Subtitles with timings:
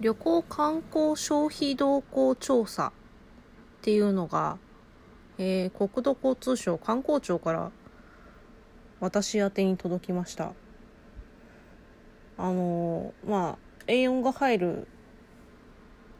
[0.00, 2.90] 旅行観光消費動向調査っ
[3.82, 4.58] ていうのが、
[5.38, 7.70] えー、国土交通省観光庁から
[9.00, 10.52] 私宛に届きました。
[12.36, 14.88] あのー、まあ A4 が入る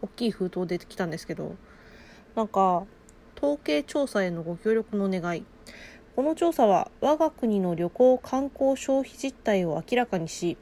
[0.03, 1.57] 大きい封筒出てきたんですけど
[2.37, 2.85] なんか
[3.37, 5.45] 統計調査へのご協力の願い。
[6.15, 10.57] この調査は我が国の旅行観光消費実態を明らかにし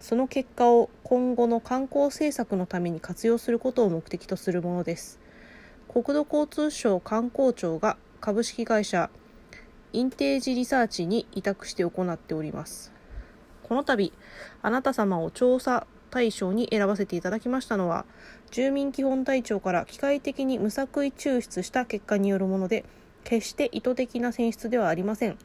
[0.00, 5.18] その結果を今後の観光政策のために活用することを目的とするものです。
[5.88, 9.10] 国土交通省観光庁が株式会社
[9.92, 12.92] インテージリサーチに委託して行っております。
[13.62, 14.12] この度
[14.62, 18.04] あなた様を調査対象に選ばせていただきましたのは
[18.50, 22.84] 住民基本台帳から機械的に無作為抽出した結果によるもので
[23.24, 25.36] 決して意図的な選出ではありません。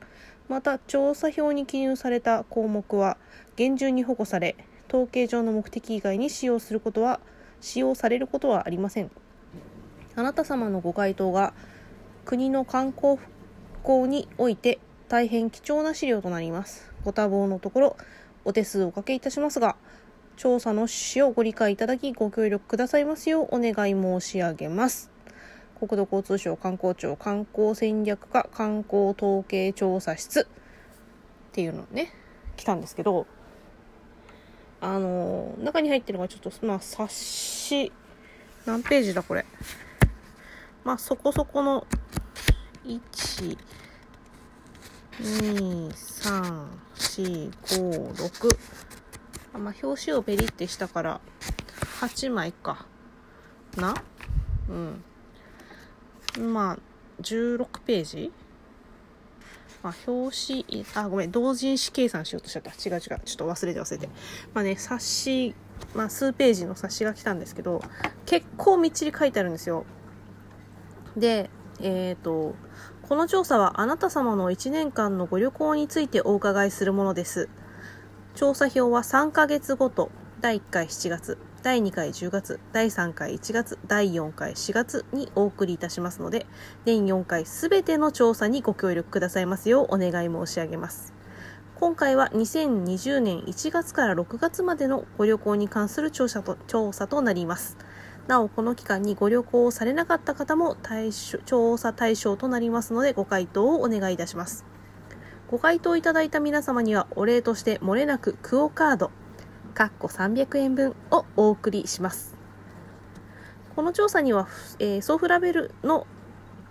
[0.50, 3.18] また調査票に記入された項目は
[3.62, 4.56] 厳重に保護され
[4.88, 7.20] 統計上の目的以外に使用することは
[7.60, 9.12] 使用されることはありません。
[10.16, 11.54] あなた様のご回答が
[12.26, 13.30] 国の観光復
[13.84, 16.92] 興において大変貴重な資料となります。
[17.06, 17.98] ご多忙のところ
[18.46, 19.76] お手数おかけいたしますが
[20.38, 25.12] 調査の趣旨をご理解いただきご協力くださいますようお願い申し上げます。
[25.78, 30.48] 国土交通省観光庁観光戦略課観光統計調査室
[31.52, 32.12] っていうのね
[32.58, 33.28] 来たんですけど
[34.82, 37.92] あの中に入ってるのがちょっとまあ冊子。
[38.66, 39.46] 何ページだこれ。
[40.84, 41.86] まあそこそこの
[42.86, 43.00] 1
[45.22, 48.58] 2 3 4 5 6
[49.54, 51.22] あまあ表紙をベリってしたから
[52.02, 52.86] 8枚か。
[53.78, 53.94] な？
[54.68, 54.74] う
[56.42, 56.54] ん。
[56.54, 56.78] まあ、
[57.22, 58.32] 16ページ？
[59.84, 62.72] まあ、表紙、あ、ごめん、同人誌計算しようとしちゃった。
[62.72, 63.00] 違う違う。
[63.00, 64.10] ちょっと忘れて忘れて。
[64.54, 65.56] まあね、冊子、
[65.96, 67.82] まあ、数ページの冊子が来たんですけど、
[68.26, 69.86] 結構みっちり書いてあるんですよ。
[71.18, 71.50] で、
[71.80, 72.56] えっ、ー、と、
[73.02, 77.50] この調査はあなた様の1年間のご旅行についてお伺いするものです。
[78.36, 86.48] 調査票は3ヶ月ごと、第1回7月、第2回10月、第3回1月、第4回4月にお送りいたしますので、
[86.86, 91.14] 年4回すべての調査にご協力くださいますようお願い申し上げます。
[91.76, 97.78] 今回は2020年1月から6月までのご旅行に関する調査と調査となります。
[98.26, 104.66] なお、この期間にご旅行をされなかった方も対象調査対象となりますので、ご回答をお願いいたします。
[105.52, 109.12] ご回答いただいた皆様にはお礼として漏れなくクオカード、
[109.72, 112.36] かっこ300円分をお送りします。
[113.76, 114.48] この調査には、
[114.80, 116.06] えー、ソーフラベルの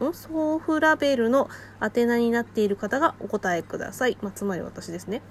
[0.01, 0.15] ん？
[0.15, 1.49] ソーフラベルの
[1.83, 4.17] 宛名になっている方がお答えください。
[4.23, 5.23] まあ、つまり私ですね。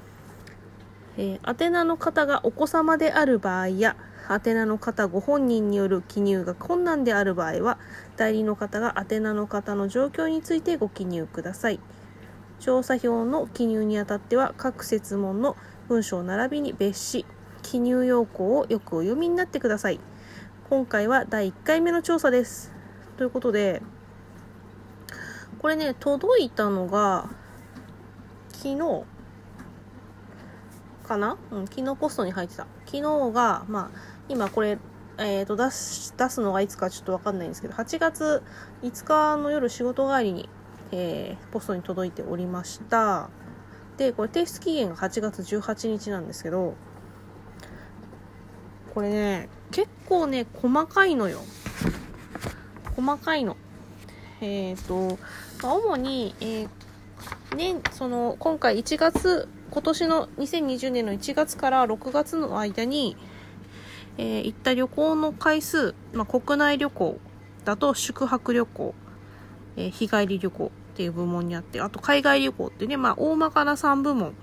[1.18, 3.96] えー、宛名の方がお子様である場合や、
[4.30, 7.80] 宛名の方ご本人による記入が困難である場合は、
[8.16, 11.80] 代理の方が宛名の方の状況についてご記入ください。
[12.60, 17.26] 調査票の記入にあたっては、各設問の文章並びに別紙、
[17.62, 20.00] 記入要項をよくお読みになってください。
[20.70, 22.72] 今回は第1回目の調査です。
[23.18, 23.82] ということで、
[25.60, 27.30] これね、届いたのが、
[28.50, 29.04] 昨日、
[31.04, 31.38] かな？
[31.52, 32.68] うん、昨日ポストに入ってた。
[32.86, 33.02] 昨日
[33.34, 34.00] が、まあ、
[34.30, 34.78] 今これ、
[35.18, 38.42] えっ、ー、と、出す、出すのがいつかちょっとわかんないんですけど、8月
[38.84, 40.50] 5日の夜仕事帰りに、
[40.92, 43.30] えー、ポストに届いておりました。
[43.98, 46.76] で、これ提出期限が8月18日なんですけど、
[48.94, 51.42] これね、結構ね、細かいのよ。
[52.96, 53.56] 細かいの。
[54.42, 55.18] えっ、ー、と、
[55.62, 63.16] まあ、主に、えー、ね、その、今回1月、今年の2020年の1月から6月の間に、
[64.18, 67.20] えー、行った旅行の回数、まあ、国内旅行
[67.66, 68.96] だと宿泊旅行、
[69.78, 74.34] えー、日帰り旅行っていう部門にあって、あと海外旅行ってね、まあ、大まかな3部門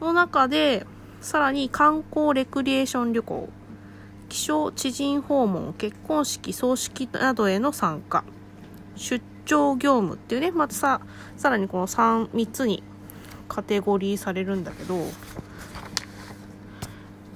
[0.00, 0.86] の中で、
[1.20, 3.48] さらに観光レクリエーション旅行、
[4.28, 8.24] 気象知人訪問、結婚式、葬式などへの参加、
[8.96, 11.00] 出張業務っていうね、またさ、
[11.36, 12.82] さらにこの3、3つに
[13.48, 14.96] カテゴリーされるんだけど、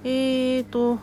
[0.05, 0.99] えーと、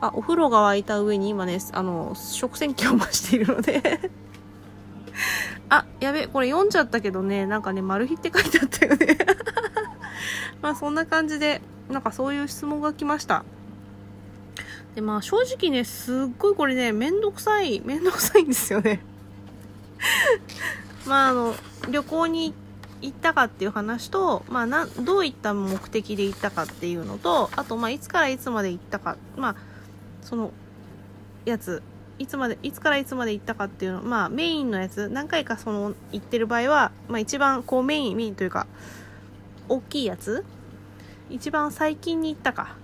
[0.00, 4.10] あ、お風呂が沸いた上に今ね、あの、食洗機を増しているので
[5.68, 9.18] あ、やべ、これ読んじゃったけどね、なんかね、マル秘って書いてあったよね。
[10.62, 13.44] まあそんな感じで、なんかそういう質問が来ました。
[14.94, 19.00] で、まあ正直ね、すっごいこれね、めんどくさい、めんどくさいんですよね。
[21.06, 21.54] まああの、
[21.90, 22.54] 旅行に
[23.02, 29.56] 行ったかっていう話と、まあな、どういった目的で行ったかっていうのと、あとまあいつからいつまで行ったか、まあ
[30.22, 30.52] その
[31.44, 31.82] やつ
[32.18, 38.66] いつまでいつからいつまで行ったかっていうのまあメインのやつ何回かその行ってる場合は、まあ、一番こうメインメインというか
[39.70, 40.44] 大きいやつ？
[41.30, 42.76] 一番最近に行ったか。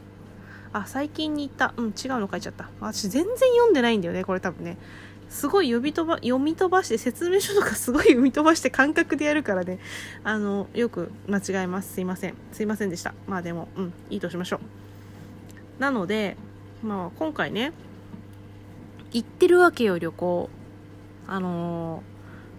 [0.73, 1.75] あ最近に行った。
[1.77, 2.71] うん違うの書いちゃった。
[2.81, 4.79] 私全然読んでないんだよねこれ多分ね。
[5.29, 9.81] すごい読み飛ば読み飛ばして説明書とか すごい読み飛ばして感覚でやるからね。
[10.23, 11.95] あのよく間違えます。
[11.95, 12.35] すいません。
[12.53, 13.15] すいませんでした。
[13.27, 15.81] まあでもうんいいとしましょう。
[15.81, 16.37] なので
[16.85, 17.73] まあ今回ね
[19.13, 20.51] 行ってるわけよ旅行。
[21.27, 22.05] あの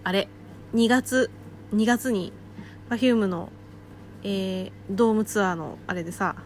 [0.04, 0.28] ー、あれ
[0.74, 1.30] 2月
[1.72, 2.32] 2月に
[2.88, 3.50] Perfume の、
[4.24, 6.36] えー、ドームツアーのあれでさ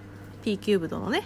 [0.42, 1.24] P キューブドのね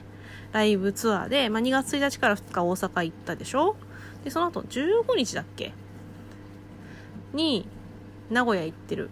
[0.52, 3.76] ライブツアーで、まあ、2月1日から2日大阪行ったでしょ？
[4.24, 5.72] で、その後15日だっけ？
[7.32, 7.68] に
[8.30, 9.10] 名古屋行ってる。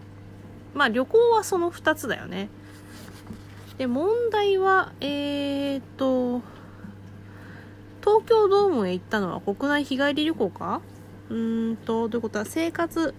[0.75, 2.49] まあ旅行はその2つだよね。
[3.79, 6.41] で、問題は、えー、っと、
[8.01, 10.81] 東京ドームへ行ったのは国内日帰り旅行か？
[11.31, 12.39] うんと、どういうこと？
[12.39, 13.15] は生活、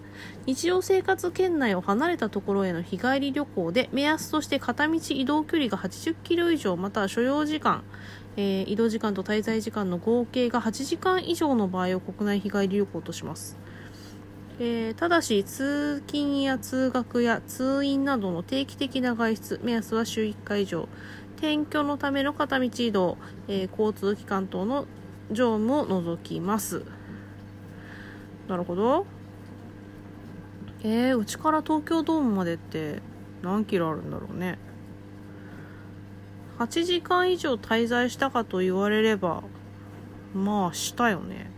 [0.46, 7.82] 日常生活圏内を離れたところへの日帰り旅行で、目安として片道移動距離が80キロ以上、または所要時間、
[8.36, 13.58] えー、移動時間と滞在時間の合計が8時間以上の場合を国内日帰り旅行とします。
[14.60, 20.88] えー、ただし、通勤や通学や通院などの定期的な外出、目安は週1回以上、
[21.36, 23.18] 転居のための片道移動、
[23.48, 24.86] えー、交通機関等の
[25.32, 26.84] 乗務を除きます。
[28.48, 29.06] なるほど。
[30.82, 33.00] えー、うちから東京ドームまでって
[33.42, 34.58] 何キロあるんだろうね。
[36.58, 39.42] 8時間以上滞在したかと言われれば
[40.34, 41.50] まあしたよね。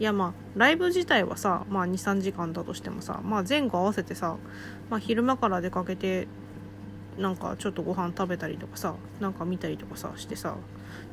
[0.00, 4.36] いやまあライブ自体はさまあ23時間だとしてもさまあ前後合わせてさ、
[4.90, 6.28] まあ、昼間から出かけて
[7.18, 10.56] なんかちょっとご飯食べたりとかさなんか見たりとかさしてさ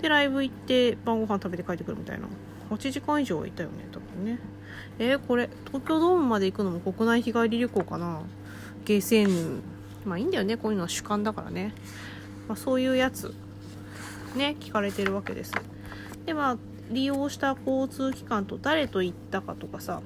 [0.02, 2.28] でライブ行って晩ご飯食べて帰ってくるみたいな。
[2.70, 4.40] 8時間以上はいたよね多分ね。
[4.98, 8.22] えー、これ東京ドームまで行くのも国内日帰り旅行かな。
[8.86, 9.62] ゲーセン
[10.06, 11.74] まあいいんだよねこういうのは主観だからね、
[12.48, 13.34] まあ、そういうやつ
[14.36, 15.54] ね聞かれてるわけです。
[16.26, 16.58] でまあ
[16.92, 20.02] 利用した交通機関と誰と行ったかとかさ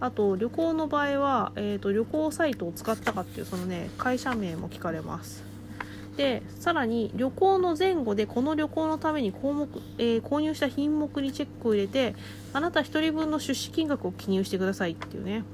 [0.00, 5.48] あと旅行の場合は、えーと旅行サイトを使ったかっていうそのね会社名も聞かれます。
[6.18, 12.16] でさらに旅行の前後でこの旅行のために項目、えー、購入した品目にチェックを入れて
[12.52, 15.44] あなた1人分の出資金額を記入してくださいっていうね、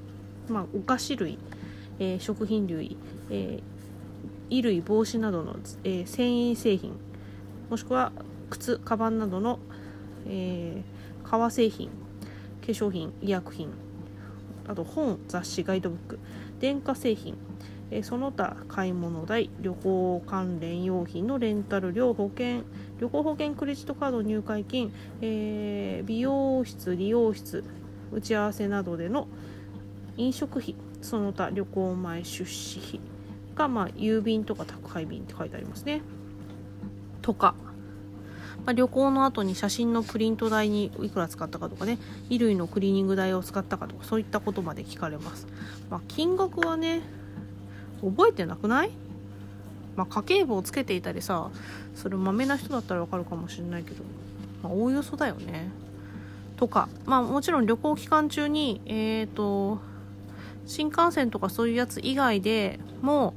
[0.48, 1.38] まあ、お菓子類、
[1.98, 2.96] えー、食品類、
[3.28, 6.94] えー、衣類帽子などの、え繊維製品
[7.68, 8.12] もしくは
[8.48, 9.58] 靴カバンなどの、
[10.26, 10.82] え
[11.24, 11.92] 革製品化
[12.68, 13.68] 粧品医薬品
[14.66, 16.18] あと本雑誌ガイドブック
[16.60, 17.36] 電化製品
[17.90, 22.62] えその他買い物代旅行関連用品のレンタル料保険
[22.98, 27.62] 旅行保険クレジットカード入会金、えー、美容室理容室
[28.12, 29.28] 打ち合わせなどでの
[30.16, 33.00] 飲食費その他旅行前出資費
[33.54, 36.02] が、まあ、郵便とか宅配便って書いてありますね。
[37.22, 37.54] とか、
[38.66, 45.46] まあ、旅行の後に写真のプリント代にいくら使ったかとかね衣類のクリーニング代を使ったかとかそういったことまで聞かれます、
[45.90, 47.02] まあ、金額はね
[48.00, 48.90] 覚えてなくない？
[49.96, 51.50] まあ、家計簿をつけていたりさ
[51.94, 54.02] それまめな人だったらわかるかもしれないけど、
[54.62, 55.70] まあ、おおよそだよね。
[56.56, 59.78] とかまあもちろん旅行期間中にえっ、ー、と
[60.66, 63.34] 新幹線とかそういうやつ以外でも、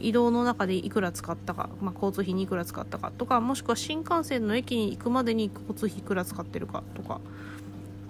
[0.00, 7.20] 移動の中でいくら使ったか、まあ、交通費にいくら使ったかとかもしくは新幹線の駅に行くまでに交通費いくら使ってるかとか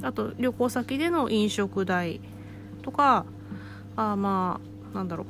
[0.03, 2.21] あと旅行先での飲食代
[2.83, 3.27] とか
[3.97, 4.61] あま
[4.93, 5.27] あなんだろう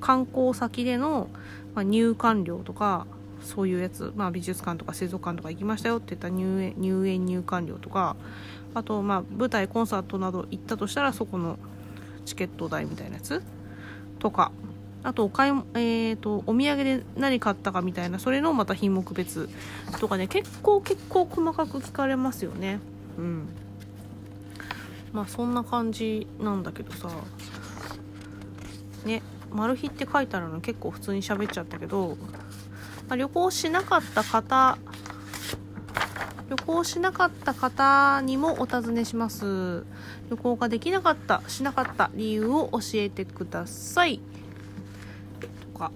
[0.00, 1.28] 観光先での、
[1.76, 3.06] 入館料とか
[3.40, 8.16] そういうやつ、まあ、美術館とか水族館とか行きましたよって言った入園入園入館料とか
[8.74, 11.58] あとまあ舞台コンサートなど行ったとしたらそこの
[12.24, 13.42] チケット代みたいなやつ
[14.18, 14.50] とか。
[15.04, 19.48] あとお買い、えーと、お土産で何買ったかみたいなそれのまた品目別
[20.00, 22.78] とかね結構結構細かく聞かれますよね。
[23.18, 23.48] うん。
[25.12, 27.08] まあそんな感じなんだけどさ。
[29.04, 32.16] ねマル秘って書いてあるの結構普通に喋っちゃったけど、
[33.08, 34.78] まあ、旅行しなかった方
[36.48, 39.84] 旅行しなかった方にもお尋ねします。
[40.30, 44.20] 旅行ができなかったしなかった理由を教えてください。
[45.82, 45.92] か。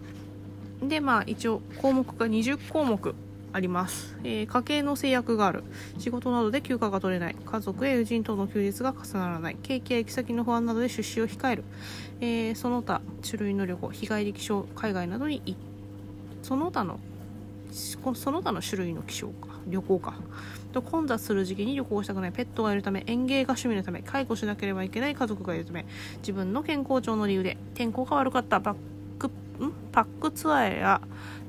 [0.82, 3.14] でまあ一応項目が20項目
[3.52, 5.64] あります、えー、家計の制約がある。
[5.98, 7.36] 仕事などで休暇が取れない。
[7.36, 9.56] 家族や友人との休日が重ならない。
[9.62, 11.64] 景気や行き先の不安などで出資を控える、
[12.20, 15.56] えー、その他種類の旅行日帰り気象海外などに
[16.42, 17.00] その他の
[17.72, 19.48] その他の種類の気象か。
[19.66, 20.14] 旅行か。
[20.72, 22.32] と混雑する時期に旅行したくない。
[22.32, 25.86] ペットがいるため園芸が趣味のため介護しなければいけない家族がいるため
[26.18, 28.60] 自分の健康上の理由で天候が悪かった。
[28.60, 28.95] バックん
[29.96, 31.00] パックツアーや、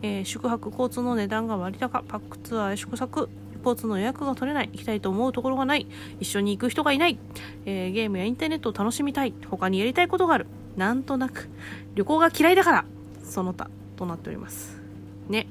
[0.01, 2.01] えー、宿泊交通の値段が割高。
[2.07, 3.27] パックツアーや宿泊
[3.57, 4.69] 交通の予約が取れない。
[4.71, 5.85] 行きたいと思うところがない。
[6.21, 7.19] 一緒に行く人がいない、
[7.65, 9.33] えー、ゲームやインターネットを楽しみたい。
[9.49, 10.45] 他にやりたいことがある。
[10.77, 11.49] なんとなく。
[11.95, 12.85] 旅行が嫌いだから。
[13.21, 14.81] その他となっております。
[15.27, 15.47] ね。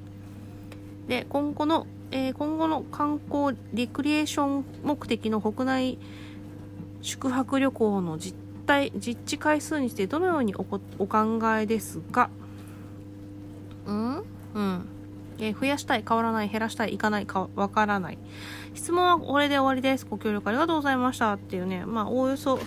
[1.06, 5.98] で今後の、えー、今後の観光リクリエーション目的の国内
[7.02, 10.64] 宿泊旅行の実態実地回数にしてどのようにお
[10.98, 12.30] お考えですか
[13.86, 14.22] うん
[14.54, 14.88] うん
[15.38, 18.18] え、増やしたい、変わらない、減らしたい、行かない、かわからない。
[18.74, 20.06] 質問はこれで終わりです。
[20.08, 21.34] ご協力ありがとうございました。
[21.34, 22.58] っていうね、まあ、おおよそ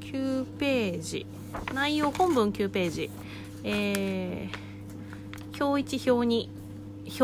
[0.00, 1.26] 9ページ。
[1.72, 3.10] 内容、本文9ページ。
[3.64, 6.48] えー、表1、表2、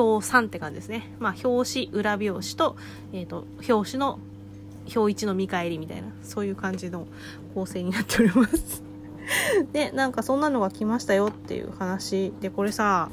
[0.01, 1.11] 表3って感じですね。
[1.19, 2.77] まあ、表紙、裏表紙と、
[3.13, 4.19] えっ、ー、と、表紙の
[4.95, 7.07] 表1の見返りみたいな、そういう感じの
[7.55, 8.92] 構成になっております。
[9.73, 13.11] で、 なんかそんなのが来ましたよっていう話で、これさ、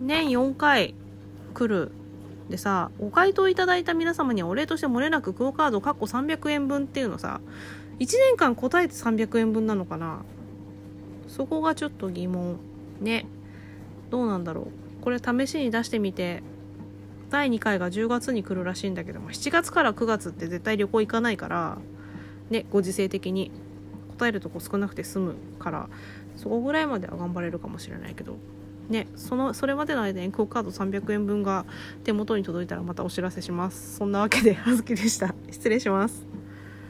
[0.00, 0.94] 年4回
[1.54, 1.90] 来る
[2.48, 7.40] でさご回答いただいた皆様にはお礼として漏れなくクオカード括弧300円分っていうのさ
[7.98, 10.22] 1年間答えて300円分なのかな？
[11.26, 12.58] そこがちょっと疑問。
[13.00, 13.26] ね。
[14.10, 14.68] どうなんだろ
[15.00, 15.02] う？
[15.02, 16.42] これ試しに出してみて。
[17.28, 21.76] 第2回が10月に来るらしいんだけども7月から9月って絶対旅行行かないから
[22.48, 23.50] ねご時世的に。
[24.26, 25.88] えるとこ少なくて済むから
[26.36, 28.36] そこぐらいまでは頑張れるかもしれないけど。
[28.88, 31.66] ね、そのそれまでの間にクオカード300円分が
[32.04, 33.96] 手元に届いたらまたお知らせします。
[33.96, 35.34] そんなわけで葉月でした。
[35.50, 36.27] 失礼します。